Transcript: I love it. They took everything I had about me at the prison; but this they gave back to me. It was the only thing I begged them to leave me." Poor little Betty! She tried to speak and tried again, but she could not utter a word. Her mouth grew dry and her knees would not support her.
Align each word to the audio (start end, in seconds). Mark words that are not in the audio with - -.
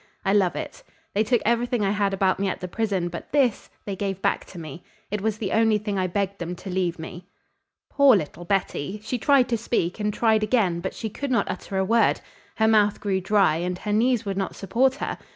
I 0.25 0.33
love 0.33 0.55
it. 0.55 0.81
They 1.13 1.23
took 1.23 1.43
everything 1.45 1.85
I 1.85 1.91
had 1.91 2.11
about 2.11 2.39
me 2.39 2.47
at 2.49 2.59
the 2.59 2.67
prison; 2.67 3.07
but 3.07 3.31
this 3.31 3.69
they 3.85 3.95
gave 3.95 4.19
back 4.19 4.45
to 4.45 4.57
me. 4.57 4.83
It 5.11 5.21
was 5.21 5.37
the 5.37 5.51
only 5.51 5.77
thing 5.77 5.99
I 5.99 6.07
begged 6.07 6.39
them 6.39 6.55
to 6.55 6.71
leave 6.71 6.97
me." 6.97 7.27
Poor 7.87 8.15
little 8.15 8.43
Betty! 8.43 8.99
She 9.03 9.19
tried 9.19 9.47
to 9.49 9.59
speak 9.59 9.99
and 9.99 10.11
tried 10.11 10.41
again, 10.41 10.79
but 10.79 10.95
she 10.95 11.07
could 11.11 11.29
not 11.29 11.51
utter 11.51 11.77
a 11.77 11.85
word. 11.85 12.19
Her 12.55 12.67
mouth 12.67 12.99
grew 12.99 13.21
dry 13.21 13.57
and 13.57 13.77
her 13.77 13.93
knees 13.93 14.25
would 14.25 14.37
not 14.37 14.55
support 14.55 14.95
her. 14.95 15.19